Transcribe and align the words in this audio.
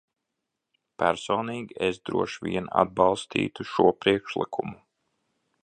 Personīgi 1.01 1.77
es 1.89 1.99
droši 2.09 2.41
vien 2.47 2.71
atbalstītu 2.85 3.67
šo 3.75 3.87
priekšlikumu. 4.07 4.75